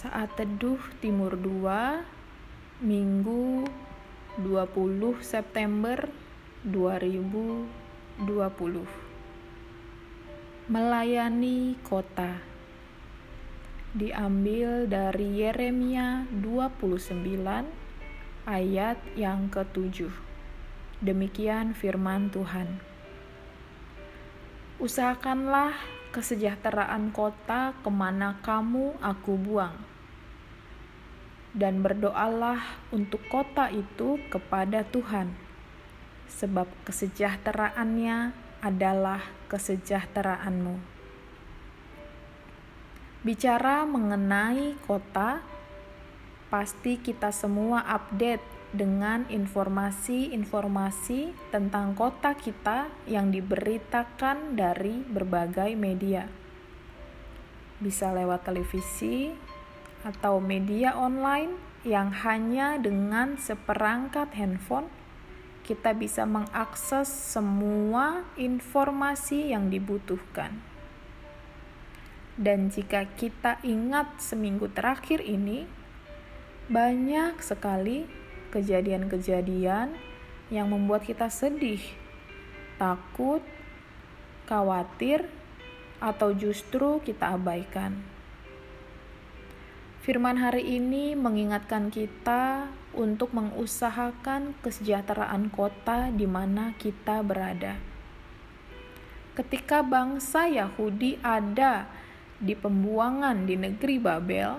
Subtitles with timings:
[0.00, 3.68] Saat Teduh Timur 2 Minggu
[4.40, 4.48] 20
[5.20, 6.08] September
[6.64, 8.24] 2020
[10.72, 12.40] Melayani Kota.
[13.92, 17.20] Diambil dari Yeremia 29
[18.48, 20.16] ayat yang ketujuh.
[21.04, 22.80] Demikian firman Tuhan.
[24.80, 25.76] Usahakanlah
[26.16, 29.89] kesejahteraan kota ke mana kamu aku buang.
[31.50, 32.62] Dan berdoalah
[32.94, 35.34] untuk kota itu kepada Tuhan,
[36.30, 38.30] sebab kesejahteraannya
[38.62, 39.18] adalah
[39.50, 40.78] kesejahteraanmu.
[43.26, 45.42] Bicara mengenai kota,
[46.48, 48.40] pasti kita semua update
[48.70, 56.30] dengan informasi-informasi tentang kota kita yang diberitakan dari berbagai media.
[57.82, 59.34] Bisa lewat televisi
[60.04, 64.88] atau media online yang hanya dengan seperangkat handphone
[65.70, 70.58] kita bisa mengakses semua informasi yang dibutuhkan.
[72.34, 75.68] Dan jika kita ingat seminggu terakhir ini,
[76.66, 78.08] banyak sekali
[78.50, 79.94] kejadian-kejadian
[80.50, 81.82] yang membuat kita sedih,
[82.74, 83.44] takut,
[84.50, 85.30] khawatir,
[86.02, 88.00] atau justru kita abaikan.
[90.00, 97.76] Firman hari ini mengingatkan kita untuk mengusahakan kesejahteraan kota di mana kita berada.
[99.36, 101.84] Ketika bangsa Yahudi ada
[102.40, 104.56] di pembuangan di negeri Babel,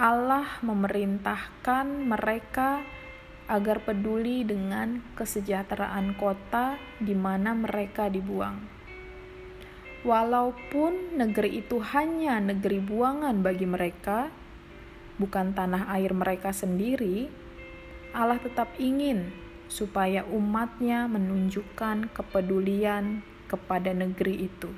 [0.00, 2.80] Allah memerintahkan mereka
[3.44, 8.64] agar peduli dengan kesejahteraan kota di mana mereka dibuang.
[10.08, 14.32] Walaupun negeri itu hanya negeri buangan bagi mereka,
[15.20, 17.30] bukan tanah air mereka sendiri,
[18.14, 19.30] Allah tetap ingin
[19.66, 24.70] supaya umatnya menunjukkan kepedulian kepada negeri itu.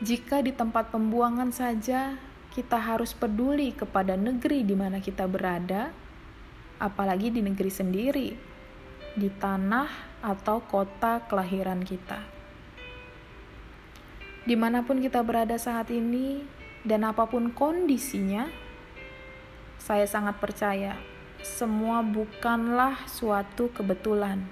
[0.00, 2.16] Jika di tempat pembuangan saja
[2.50, 5.94] kita harus peduli kepada negeri di mana kita berada,
[6.82, 8.28] apalagi di negeri sendiri,
[9.14, 12.18] di tanah atau kota kelahiran kita.
[14.42, 16.42] Di mana pun kita berada saat ini,
[16.84, 18.48] dan apa pun kondisinya,
[19.80, 20.96] saya sangat percaya
[21.40, 24.44] semua bukanlah suatu kebetulan.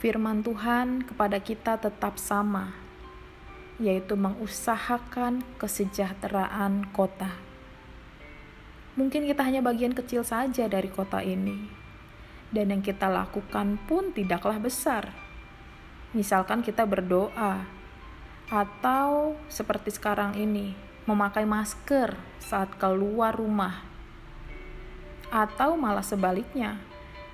[0.00, 2.74] Firman Tuhan kepada kita tetap sama,
[3.78, 7.30] yaitu mengusahakan kesejahteraan kota.
[8.98, 11.70] Mungkin kita hanya bagian kecil saja dari kota ini,
[12.50, 15.12] dan yang kita lakukan pun tidaklah besar.
[16.12, 17.64] Misalkan kita berdoa,
[18.52, 20.76] atau seperti sekarang ini,
[21.08, 23.80] memakai masker saat keluar rumah,
[25.32, 26.76] atau malah sebaliknya,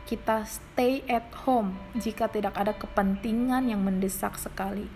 [0.06, 4.86] kita stay at home jika tidak ada kepentingan yang mendesak sekali,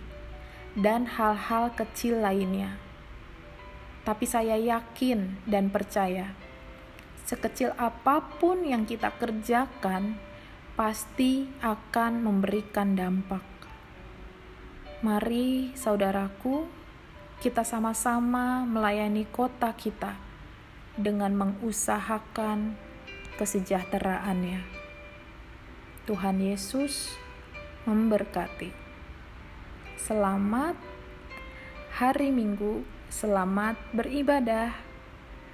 [0.79, 2.79] dan hal-hal kecil lainnya.
[4.07, 6.31] Tapi saya yakin dan percaya
[7.23, 10.19] sekecil apa pun yang kita kerjakan,
[10.75, 13.52] pasti akan memberikan dampak.
[15.03, 16.63] Mari, saudaraku,
[17.43, 20.15] kita sama-sama melayani kota kita
[20.95, 22.71] dengan mengusahakan
[23.35, 24.63] kesejahteraannya.
[26.07, 27.19] Tuhan Yesus
[27.83, 28.71] memberkati.
[29.99, 30.79] Selamat
[31.99, 34.71] hari Minggu, selamat beribadah.